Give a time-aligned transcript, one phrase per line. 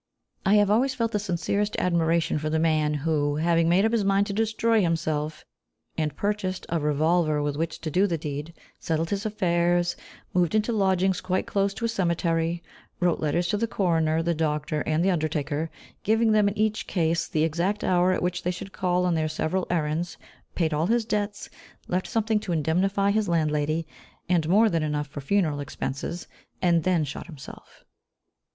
[0.47, 4.03] I have always felt the sincerest admiration for the man who, having made up his
[4.03, 5.45] mind to destroy himself,
[5.95, 9.95] and purchased a revolver with which to do the deed, settled his affairs,
[10.33, 12.63] moved into lodgings quite close to a cemetery,
[12.99, 15.69] wrote letters to the coroner, the doctor, and the undertaker,
[16.01, 19.29] giving them in each case the exact hour at which they should call on their
[19.29, 20.17] several errands,
[20.55, 21.47] paid all his debts,
[21.87, 23.85] left something to indemnify his landlady,
[24.27, 26.27] and more than enough for funeral expenses,
[26.59, 27.83] and then shot himself.